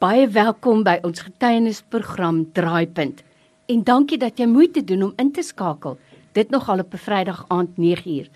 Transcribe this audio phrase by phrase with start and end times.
[0.00, 3.18] Baie welkom by ons getuienisprogram Draaipunt.
[3.68, 5.98] En dankie dat jy moeite doen om in te skakel.
[6.32, 8.30] Dit nog al op 'n Vrydag aand 9uur.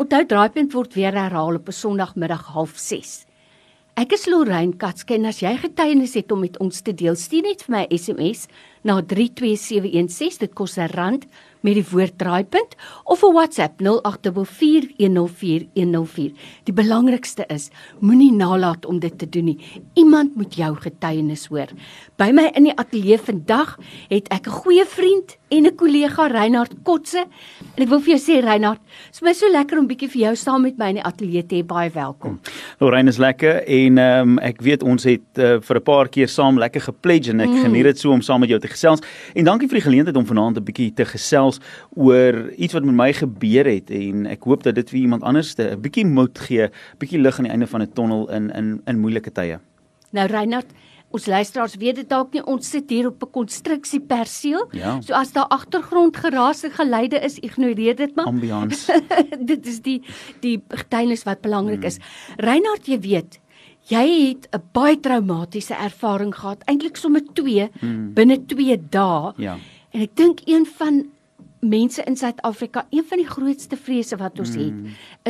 [0.00, 3.26] Onthou Draaipunt word weer herhaal op 'n Sondagmiddag 06:30.
[3.94, 5.24] Ek is Lorraine Katsken.
[5.24, 8.46] As jy getuienis het om met ons te deel, stuur net vir my 'n SMS
[8.82, 10.38] na 32716.
[10.38, 11.26] Dit kos 'n rand
[11.60, 16.32] met die woord draaipunt of 'n WhatsApp 0841041004.
[16.64, 19.58] Die belangrikste is, moenie nalat om dit te doen nie.
[19.94, 21.66] Iemand moet jou getuienis hoor.
[22.16, 26.74] By my in die ateljee vandag het ek 'n goeie vriend en 'n kollega Reinhard
[26.82, 27.26] Kotse.
[27.74, 30.20] En ek wil vir jou sê Reinhard, dit is my so lekker om bietjie vir
[30.20, 31.66] jou saam met my in die ateljee te hê.
[31.66, 32.40] Baie welkom.
[32.78, 36.28] Lorraine is lekker en ehm um, ek weet ons het uh, vir 'n paar keer
[36.28, 37.62] saam lekker gepledge en ek mm.
[37.62, 39.00] geniet dit so om saam met jou te gesels.
[39.34, 41.60] En dankie vir die geleentheid om vanaand 'n bietjie te gesels
[41.94, 45.54] oor iets wat met my gebeur het en ek hoop dat dit vir iemand anders
[45.58, 48.98] 'n bietjie moed gee, bietjie lig aan die einde van 'n tonnel in in in
[48.98, 49.58] moeilike tye.
[50.10, 50.66] Nou Reinhard,
[51.10, 54.68] ons luisteraars weet dit dalk nie ons sit hier op 'n konstruksieperseel.
[54.72, 55.00] Ja.
[55.00, 58.26] So as daar agtergrond geraas en geluide is, ignoreer dit maar.
[58.26, 59.02] Ambiance.
[59.52, 60.02] dit is die
[60.40, 61.84] die getuienis wat belangrik mm.
[61.86, 61.98] is.
[62.36, 63.40] Reinhard, jy weet,
[63.90, 68.12] jy het 'n baie traumatiese ervaring gehad, eintlik sommer 2 mm.
[68.14, 69.32] binne 2 dae.
[69.36, 69.56] Ja.
[69.90, 71.06] En ek dink een van
[71.60, 74.62] mense in Suid-Afrika, een van die grootste vrese wat ons mm.
[74.62, 74.74] het,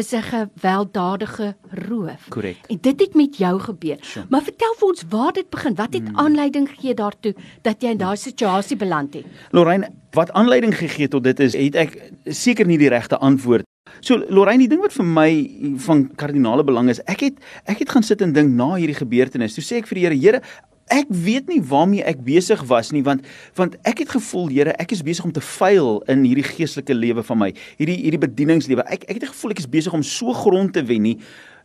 [0.05, 2.29] is 'n gewelddadige roof.
[2.29, 2.59] Korrek.
[2.69, 3.97] En dit het met jou gebeur.
[4.01, 4.27] Sure.
[4.29, 5.75] Maar vertel vir ons waar dit begin.
[5.75, 6.17] Wat het mm.
[6.17, 9.25] aanleiding gegee daartoe dat jy in daai situasie beland het?
[9.51, 13.65] Lorraine, wat aanleiding gegee tot dit is, het ek seker nie die regte antwoord
[14.01, 15.31] So Lorraine, die ding wat vir my
[15.87, 19.57] van kardinale belang is, ek het ek het gaan sit en dink na hierdie gebeurtenis.
[19.57, 20.43] Toe sê ek vir die Here, Here,
[20.91, 23.27] ek weet nie waarmee ek besig was nie want
[23.59, 27.25] want ek het gevoel Here ek is besig om te faal in hierdie geestelike lewe
[27.27, 30.75] van my hierdie hierdie bedieningslewe ek ek het gevoel ek is besig om so grond
[30.75, 31.17] te wen nie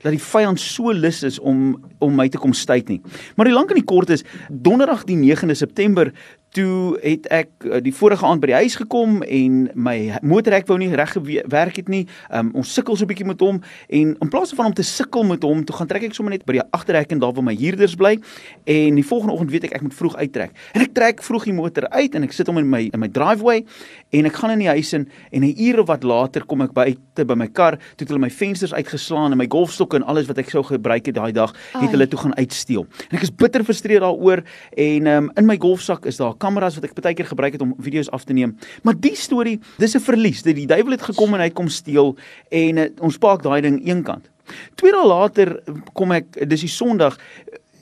[0.03, 3.01] dat die vyand so lus is om om my te kom stuit nie
[3.35, 6.13] maar die lank en die kort is donderdag die 9de September
[6.55, 10.77] toe het ek uh, die vorige aand by die huis gekom en my motorhek wou
[10.79, 11.15] nie reg
[11.51, 12.05] werk het nie.
[12.31, 15.23] Um, ons sukkel so 'n bietjie met hom en in plaas van om te sukkel
[15.23, 17.55] met hom, toe gaan trek ek sommer net by die agterhek en daar waar my
[17.55, 18.17] huurders bly
[18.65, 20.51] en die volgende oggend weet ek ek moet vroeg uittrek.
[20.73, 23.07] En ek trek vroeg die motor uit en ek sit hom in my in my
[23.07, 23.65] driveway
[24.11, 26.73] en ek gaan in die huis in en 'n uur of wat later kom ek
[26.73, 30.03] by te by my kar, toe het hulle my vensters uitgeslaan en my golfstokke en
[30.03, 32.85] alles wat ek sou gebruik het daai dag, het hulle toe gaan uitsteel.
[33.09, 34.43] En ek is bitter frustreerd daaroor
[34.77, 37.73] en um, in my golfsak is daar kameras wat ek baie keer gebruik het om
[37.81, 38.55] video's af te neem.
[38.85, 40.43] Maar die storie, dis 'n verlies.
[40.45, 42.15] Dat die duiwel het gekom en hy kom steel
[42.49, 44.29] en uh, ons paak daai ding eenkant.
[44.75, 45.59] Twee dae later
[45.93, 47.17] kom ek dis die Sondag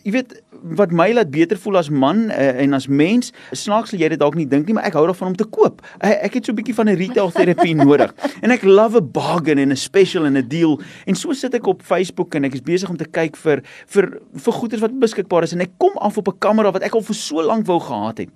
[0.04, 0.34] jy weet
[0.80, 4.20] wat my laat beter voel as man uh, en as mens snaaks sal jy dit
[4.20, 5.82] dalk nie dink nie maar ek hou daarvan om te koop.
[6.00, 8.14] Uh, ek het so 'n bietjie van 'n retail terapie nodig.
[8.42, 10.80] En ek love 'n bargain en 'n special en 'n deal.
[11.06, 14.20] En so sit ek op Facebook en ek is besig om te kyk vir vir
[14.36, 17.02] vir goederes wat beskikbaar is en ek kom af op 'n kamera wat ek al
[17.02, 18.30] vir so lank wou gehad het.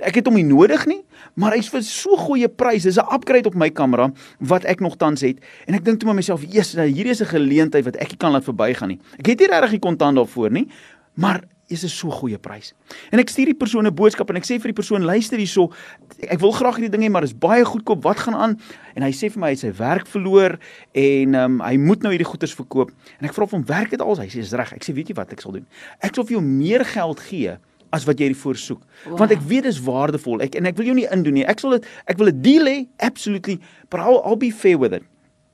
[0.00, 1.02] Ek het hom nie nodig nie
[1.34, 2.82] maar hy's vir so goeie prys.
[2.82, 5.38] Dis 'n upgrade op my kamera wat ek nog tans het.
[5.66, 8.16] En ek dink toe met myself Jesus nou hierdie is 'n geleentheid wat ek nie
[8.16, 9.00] kan laat verbygaan nie.
[9.18, 10.68] Ek het nie regtig die kontant daarvoor nie
[11.14, 12.74] Maar is 'n so goeie prys.
[13.10, 15.72] En ek stuur die persoon 'n boodskap en ek sê vir die persoon luister hierso,
[16.20, 18.02] ek wil graag hierdie ding hê, maar dit is baie goedkoop.
[18.02, 18.60] Wat gaan aan?
[18.94, 20.58] En hy sê vir my hy het sy werk verloor
[20.92, 22.90] en um, hy moet nou hierdie goederes verkoop.
[23.20, 24.16] En ek vra hom werk dit al?
[24.16, 24.72] Hy sê dis reg.
[24.72, 25.66] Ek sê weet jy wat ek sal doen?
[26.00, 27.58] Ek sal vir jou meer geld gee
[27.94, 28.82] as wat jy hiervoor soek.
[29.06, 29.18] Wow.
[29.18, 30.42] Want ek weet dis waardevol.
[30.42, 31.46] Ek en ek wil jou nie indoen nie.
[31.46, 33.60] Ek sal dit ek wil 'n deal hê, absolutely,
[33.90, 35.02] but I'll, I'll be fair with it.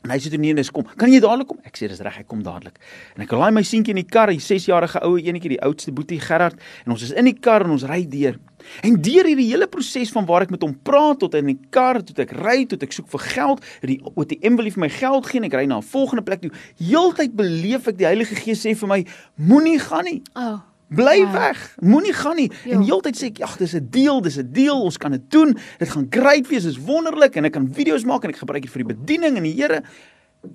[0.01, 0.87] En hy sê toe nee, dis kom.
[0.97, 1.59] Kan jy dadelik kom?
[1.69, 2.79] Ek sê dis reg, ek kom dadelik.
[3.19, 6.17] En ek laai my seentjie in die kar, die 6-jarige oue enetjie, die oudste boetie
[6.23, 6.57] Gerard,
[6.87, 8.39] en ons is in die kar en ons ry deur.
[8.87, 12.01] En deur hierdie hele proses van waar ek met hom praat tot in die kar,
[12.07, 15.43] tot ek ry, tot ek soek vir geld, die ATM wil vir my geld gee
[15.43, 16.53] en ek ry na 'n volgende plek toe.
[16.81, 19.05] Heeltyd beleef ek die Heilige Gees sê vir my,
[19.37, 20.23] moenie gaan nie.
[20.35, 20.61] Oh.
[20.91, 21.33] Bly ja.
[21.33, 21.59] weg.
[21.79, 22.51] Moenie gaan nie.
[22.65, 22.75] Ja.
[22.75, 24.83] En heeltyd sê ek, "Ag, dis 'n deal, dis 'n deal.
[24.83, 25.57] Ons kan dit doen.
[25.79, 26.63] Dit gaan great wees.
[26.63, 29.37] Dit is wonderlik en ek kan video's maak en ek gebruik dit vir die bediening
[29.37, 29.83] en die Here."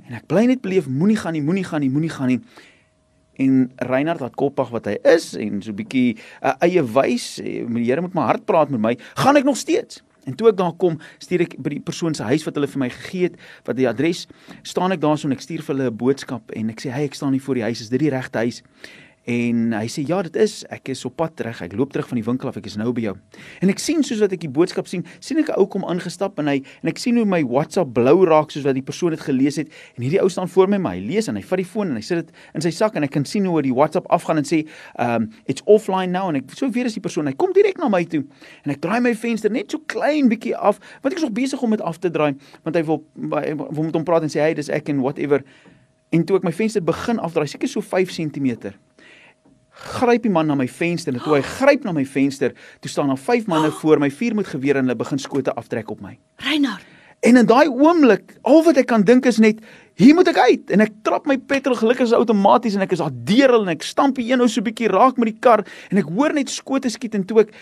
[0.06, 2.40] En ek bly net beleef, moenie gaan nie, moenie gaan nie, moenie gaan nie.
[3.38, 7.36] En Reinhard wat koppig wat hy is en so 'n bietjie 'n uh, eie wys,
[7.36, 10.02] die Here moet my hart praat met my, gaan ek nog steeds.
[10.26, 12.80] En toe ek daar kom, stuur ek by die persoon se huis wat hulle vir
[12.80, 14.26] my gegee het, wat die adres,
[14.64, 17.14] staan ek daarso en ek stuur vir hulle 'n boodskap en ek sê, "Hey, ek
[17.14, 18.64] staan hier voor die huis, is dit die regte huis?"
[19.26, 20.60] En hy sê ja, dit is.
[20.70, 21.58] Ek is op pad terug.
[21.66, 22.60] Ek loop terug van die winkel af.
[22.60, 23.14] Ek is nou by jou.
[23.66, 26.38] En ek sien soos wat ek die boodskap sien, sien ek 'n ou kom aangestap
[26.40, 29.20] en hy en ek sien hoe my WhatsApp blou raak soos wat die persoon dit
[29.20, 29.68] gelees het.
[29.98, 31.96] En hierdie ou staan voor my, maar hy lees en hy vat die foon en
[31.96, 34.46] hy sit dit in sy sak en ek kan sien hoe die WhatsApp afgaan en
[34.46, 34.68] sê,
[35.00, 37.26] um it's offline now en ek so weer is die persoon.
[37.26, 38.24] Hy kom direk na my toe
[38.64, 41.62] en ek draai my venster net so klein bietjie af want ek is nog besig
[41.62, 43.04] om dit af te draai want hy wil
[43.42, 45.42] hy wil met hom praat en sê hey, dis ek en whatever.
[46.12, 48.76] En toe ek my venster begin afdraai, seker so 5 cm
[49.76, 53.12] gryp die man na my venster en toe hy gryp na my venster, toe staan
[53.12, 56.18] daar vyf manne voor my, vier met gewere en hulle begin skote aftrek op my.
[56.38, 56.86] Reinhard,
[57.26, 59.62] En in daai oomblik, al wat ek kan dink is net
[59.98, 63.02] hier moet ek uit en ek trap my petrol gelukkig is outomaties en ek is
[63.02, 65.40] daar deur hulle en ek stamp die een ou so 'n bietjie raak met die
[65.40, 67.56] kar en ek hoor net skote skiet en toe ek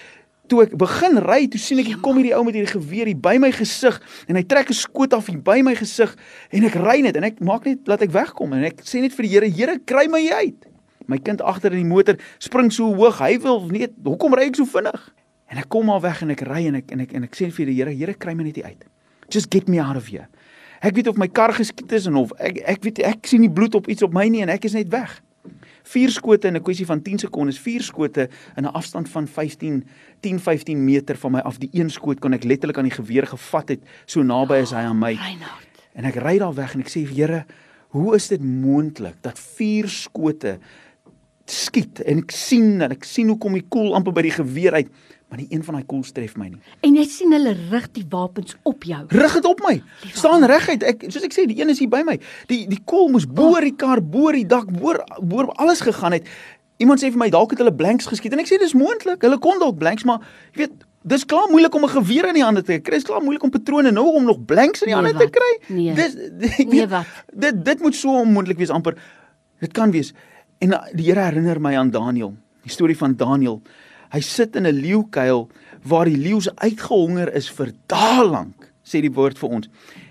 [0.50, 3.16] toe ek begin ry, toe sien ek hier kom hierdie ou met hierdie geweer hier
[3.16, 6.12] by my gesig en hy trek 'n skoot af hier by my gesig
[6.52, 9.14] en ek ry net en ek maak net dat ek wegkom en ek sê net
[9.14, 10.73] vir die Here, Here, kry my hier uit.
[11.08, 14.56] My kind agter in die motor spring so hoog, hy wil net, hoekom ry ek
[14.56, 15.14] so vinnig?
[15.52, 17.52] En ek kom maar weg en ek ry en ek en ek en ek sê
[17.54, 18.86] vir die Here, Here, kry my net uit.
[19.30, 20.28] Just get me out of here.
[20.84, 23.52] Ek weet of my kar geskiet is en of ek ek weet ek sien nie
[23.52, 25.14] bloed op iets op my nie en ek is net weg.
[25.94, 29.84] Vier skote in 'n kwessie van 10 sekondes, vier skote in 'n afstand van 15
[30.22, 31.58] 10 15 meter van my af.
[31.60, 34.84] Die een skoot kon ek letterlik aan die geweer gevat het, so naby is hy
[34.84, 35.14] aan my.
[35.14, 35.68] Reinhard.
[35.94, 37.46] En ek ry daar weg en ek sê Here,
[37.90, 40.60] hoe is dit moontlik dat vier skote
[41.46, 44.74] skiet en ek sien en ek sien hoe kom die koel amper by die geweer
[44.80, 44.88] uit,
[45.30, 46.60] maar nie een van daai koels tref my nie.
[46.86, 49.02] En jy sien hulle rig die wapens op jou.
[49.10, 49.82] Rig dit op my.
[50.14, 50.84] Staan reguit.
[50.84, 52.20] Ek soos ek sê, die een is hier by my.
[52.48, 56.28] Die die koel moes bo die kar, bo die dak, bo bo alles gegaan het.
[56.82, 59.22] Iemand sê vir my dalk het hulle blanks geskiet en ek sê dis moontlik.
[59.22, 60.20] Hulle kon dalk blanks, maar
[60.54, 60.74] jy weet,
[61.04, 62.96] dis klaar moeilik om 'n geweer in die hande te kry.
[62.96, 65.34] Dis klaar moeilik om patrone nou om nog blanks in die Nee, hande te wat?
[65.36, 65.76] kry.
[65.76, 65.94] Nee.
[65.96, 66.16] Dis
[66.62, 67.06] ek Nee, wat?
[67.34, 68.96] dit dit moet so onmoontlik wees amper.
[69.60, 70.14] Dit kan wees.
[70.60, 72.36] En die Here herinner my aan Daniël.
[72.64, 73.62] Die storie van Daniël.
[74.14, 75.48] Hy sit in 'n leeukuil
[75.84, 79.70] waar die leeu se uitgehonger is vir dae lank, sê die woord vir ons.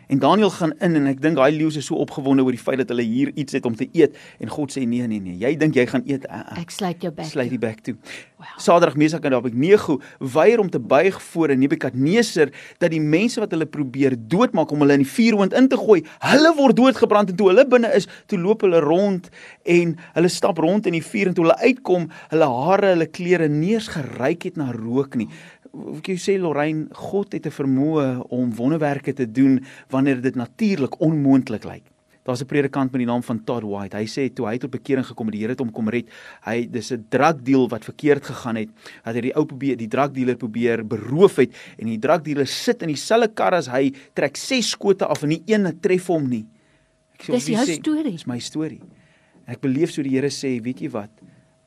[0.09, 2.79] En Daniël gaan in en ek dink daai leeu is so opgewonde oor die feit
[2.79, 5.57] dat hulle hier iets het om te eet en God sê nee nee nee, jy
[5.57, 6.27] dink jy gaan eet.
[6.29, 7.27] Uh, uh, Ek sluit jou bek.
[7.27, 7.95] sluit die bek toe.
[8.39, 8.47] Wow.
[8.59, 13.51] Saterdag Mesak en Abednego weier om te buig voor 'n Nebukadneser dat die mense wat
[13.51, 17.37] hulle probeer doodmaak om hulle in die vuurhoond in te gooi, hulle word doodgebrand en
[17.37, 19.29] toe hulle binne is, toe loop hulle rond
[19.65, 23.49] en hulle stap rond in die vuur en toe hulle uitkom, hulle hare, hulle klere
[23.49, 25.29] neers geryk het na rook nie.
[25.73, 31.65] Ek sê Lorraine, God het 'n vermoë om wonderwerke te doen wanneer dit natuurlik onmoontlik
[31.65, 31.83] lyk.
[32.25, 33.97] Daar's 'n predikant met die naam van Todd White.
[33.97, 36.07] Hy sê toe hy tot bekering gekom het, die Here het hom kom red.
[36.45, 38.69] Hy dis 'n drugdeal wat verkeerd gegaan het.
[39.05, 42.89] Dat hy die ou probeer die drugdealer probeer beroof het en die drugdealer sit in
[42.89, 46.47] dieselfde kar as hy, trek 6 skote af en nie een tref hom nie.
[47.15, 48.81] Ek Dis "Wie jou sê- storie." Dis my storie.
[49.47, 51.11] En ek beleef so die Here sê, weet jy wat?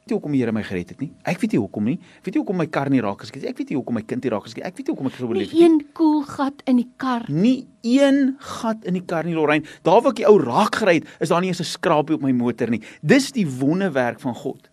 [0.05, 1.07] Weet jy hoekom die Here my gered het nie?
[1.25, 1.95] Ek weet nie hoekom nie.
[2.21, 3.55] Weet jy hoekom my kar nie raak geskiet het?
[3.55, 4.69] Ek weet nie hoekom my kind nie raak geskiet het.
[4.69, 5.63] Ek weet nie hoekom ek so beleef Nie nie.
[5.65, 7.23] een koelgat in die kar.
[7.33, 9.65] Nie een gat in die kar nie, Lorraine.
[9.81, 12.21] Daar waar ek die ou raak gery het, is daar nie eens 'n skrapie op
[12.21, 12.83] my motor nie.
[13.01, 14.69] Dis die wonderwerk van God.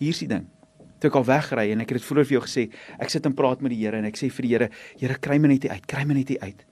[0.00, 0.46] Hier's die ding.
[1.00, 3.34] Toe ek al wegry en ek het dit vroeër vir jou gesê, ek sit en
[3.34, 5.86] praat met die Here en ek sê vir die Here, Here, kry my net uit,
[5.86, 6.64] kry my net uit.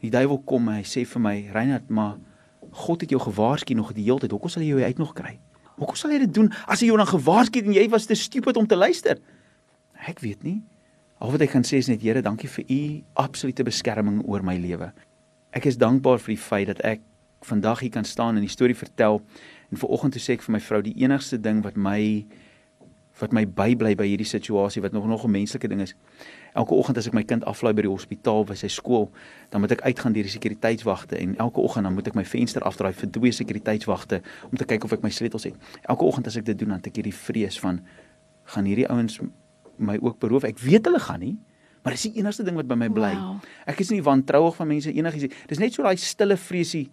[0.00, 2.16] Die duiwel kom en hy sê vir my, Reinhard, maar
[2.72, 4.30] God het jou gewaarsku nog die hele tyd.
[4.30, 5.38] Hoekom sal hy jou uit nog kry?
[5.78, 8.16] Hoekom sal hy dit doen as hy jou dan gewaarsku het en jy was te
[8.18, 9.18] stupid om te luister?
[10.06, 10.60] Ek weet nie.
[11.22, 12.80] Al wat ek kan sê is net Here, dankie vir u
[13.22, 14.90] absolute beskerming oor my lewe.
[15.54, 17.02] Ek is dankbaar vir die feit dat ek
[17.44, 19.20] vandag hier kan staan en die storie vertel
[19.70, 22.00] en vanoggend toe sê ek vir my vrou die enigste ding wat my
[23.20, 25.94] wat my bybly by hierdie situasie wat nog nog 'n menslike ding is.
[26.54, 29.10] Elke oggend as ek my kind aflaai by die hospitaal by sy skool,
[29.50, 32.62] dan moet ek uitgaan deur die sekuriteitswagte en elke oggend dan moet ek my venster
[32.62, 35.54] afdraai vir twee sekuriteitswagte om te kyk of ek my sleutels het.
[35.82, 37.80] Elke oggend as ek dit doen, dan het ek hierdie vrees van
[38.44, 39.20] gaan hierdie ouens
[39.76, 40.44] my ook beroof.
[40.44, 41.38] Ek weet hulle gaan nie,
[41.82, 43.14] maar dis die enigste ding wat by my bly.
[43.14, 43.40] Wow.
[43.66, 45.32] Ek is nie wantrouig van mense enigiets nie.
[45.48, 46.90] Dis net so daai stille vreesie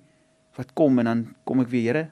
[0.57, 2.11] wat kom en dan kom ek weer, Here,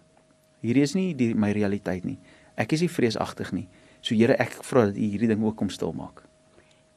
[0.62, 2.18] hierdie is nie die my realiteit nie.
[2.60, 3.68] Ek is nie vreesagtig nie.
[4.02, 6.24] So Here, ek vra dat U hierdie ding ook kom stil maak.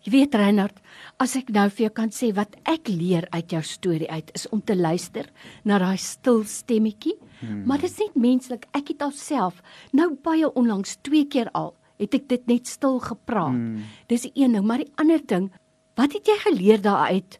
[0.03, 0.81] Jy weet Reinhard,
[1.23, 4.49] as ek nou vir jou kan sê wat ek leer uit jou storie uit is
[4.51, 5.29] om te luister
[5.65, 7.15] na daai stil stemmetjie.
[7.39, 7.63] Hmm.
[7.71, 8.67] Maar dit is net menslik.
[8.75, 9.63] Ek het alself
[9.95, 11.71] nou baie onlangs twee keer al
[12.03, 13.55] het ek dit net stil gepraat.
[13.55, 13.85] Hmm.
[14.11, 15.53] Dis een ding, maar die ander ding,
[15.99, 17.39] wat het jy geleer daaruit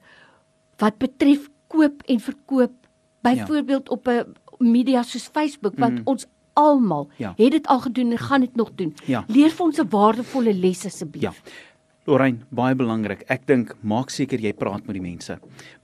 [0.83, 2.75] wat betref koop en verkoop
[3.23, 3.95] byvoorbeeld ja.
[3.95, 6.07] op 'n media soos Facebook wat hmm.
[6.07, 7.33] ons almal Ja.
[7.37, 8.95] het dit al gedoen en gaan dit nog doen.
[9.05, 9.25] Ja.
[9.27, 11.23] Leer vir ons 'n waardevolle les asseblief.
[11.23, 11.33] Ja.
[12.03, 13.21] Lorraine, baie belangrik.
[13.31, 15.37] Ek dink maak seker jy praat met die mense.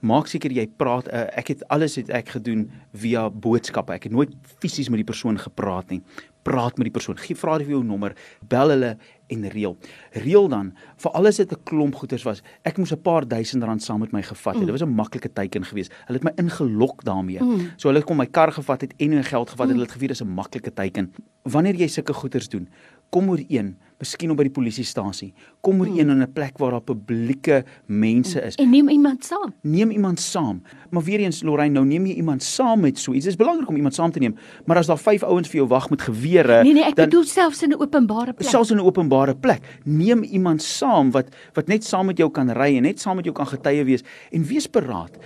[0.03, 3.95] Maak seker jy praat uh, ek het alles het ek gedoen via boodskappe.
[3.95, 6.01] Ek het nooit fisies met die persoon gepraat nie.
[6.43, 7.15] Praat met die persoon.
[7.23, 8.17] Gee vra vir jou nommer,
[8.51, 8.91] bel hulle
[9.31, 9.77] en reël.
[10.25, 12.43] Reël dan vir alles dit 'n klomp goeders was.
[12.67, 14.63] Ek moes 'n paar duisend rand saam met my gevat het.
[14.63, 14.67] Mm.
[14.67, 15.93] Dit was 'n maklike teiken geweest.
[16.07, 17.39] Hulle het my ingelok daarmee.
[17.39, 17.71] Mm.
[17.77, 19.75] So hulle het kom my kar gevat het en my geld gevat het.
[19.75, 19.79] Mm.
[19.79, 21.13] Hulle het gevier is 'n maklike teiken.
[21.43, 22.67] Wanneer jy sulke goeders doen,
[23.09, 25.33] kom ooreen miskien om by die polisiestasie.
[25.61, 28.55] Kom oor een in 'n plek waar daar publieke mense is.
[28.55, 29.53] En neem iemand saam.
[29.61, 30.61] Neem iemand saam.
[30.89, 33.25] Maar weer eens Lorraine, nou neem jy iemand saam met so iets.
[33.25, 35.67] Dit is belangrik om iemand saam te neem, maar as daar vyf ouens vir jou
[35.67, 38.49] wag met gewere, Nee nee, ek dan bedoel selfs in 'n openbare plek.
[38.49, 42.49] selfs in 'n openbare plek, neem iemand saam wat wat net saam met jou kan
[42.51, 45.17] ry en net saam met jou kan getuie wees en wees paraat.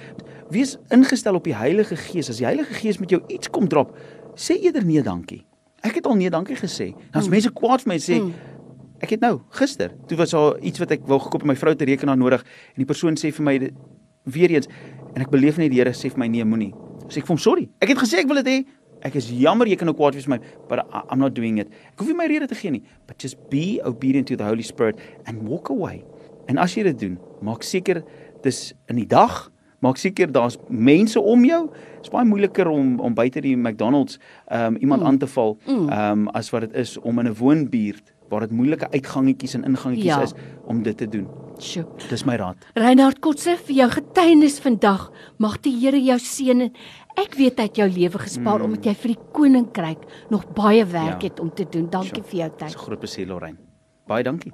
[0.50, 2.30] Wees ingestel op die Heilige Gees.
[2.30, 3.98] As die Heilige Gees met jou iets kom drop,
[4.36, 5.44] sê eerder nee dankie.
[5.82, 6.94] Ek het al nee dankie gesê.
[7.12, 7.32] Dan's Mm.
[7.32, 8.34] mense kwaad vir my sê Mm.
[9.04, 11.74] Ek het nou gister, toe was daar iets wat ek wou gekoop en my vrou
[11.76, 13.74] te rekenaar nodig en die persoon sê vir my dit-
[14.26, 14.68] weer eens
[15.16, 16.72] en ek beleef net die Here sê vir my nee moenie.
[17.10, 17.70] Sê ek vir hom sorry.
[17.82, 18.66] Ek het gesê ek wil dit hê.
[19.04, 20.80] Ek is jammer jy kan nou kwaad wees vir my, but
[21.12, 21.68] I'm not doing it.
[21.92, 24.64] Ek hoef nie my rede te gee nie, but just be obedient to the Holy
[24.64, 24.96] Spirit
[25.28, 26.06] and walk away.
[26.48, 28.04] En as jy dit doen, maak seker
[28.44, 29.50] dis in die dag
[29.84, 31.66] Maak seker daar's mense om jou.
[31.98, 34.18] Dit's baie moeiliker om om buite die McDonald's
[34.50, 35.08] um iemand Mm.
[35.08, 38.90] aan te val um as wat dit is om in 'n woonbuurt waar dit moeilike
[38.92, 40.22] uitgangetjies en ingangetjies Ja.
[40.22, 40.34] is
[40.68, 41.28] om dit te doen.
[41.60, 41.86] Sjoe.
[42.10, 42.58] Dis my raad.
[42.74, 45.12] Reinhard Kotse vir jou getuienis vandag.
[45.38, 46.72] Mag die Here jou seën en
[47.16, 48.66] ek weet hy het jou lewe gespaar Mm.
[48.66, 51.28] omdat jy vir die koninkryk nog baie werk Ja.
[51.30, 51.90] het om te doen.
[51.90, 52.24] Dankie Sure.
[52.24, 52.76] vir jou Dis tyd.
[52.76, 53.58] 'n groot plesier Lorraine.
[54.08, 54.54] Baie dankie.